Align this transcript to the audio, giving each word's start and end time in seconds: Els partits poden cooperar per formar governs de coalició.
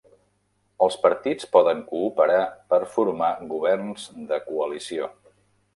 Els 0.85 0.95
partits 1.03 1.49
poden 1.57 1.83
cooperar 1.91 2.41
per 2.75 2.81
formar 2.97 3.31
governs 3.55 4.09
de 4.33 4.45
coalició. 4.51 5.17